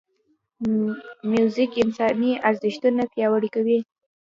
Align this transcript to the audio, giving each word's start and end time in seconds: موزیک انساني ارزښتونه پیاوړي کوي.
موزیک 1.31 1.71
انساني 1.83 2.31
ارزښتونه 2.49 3.01
پیاوړي 3.13 3.49
کوي. 3.55 3.79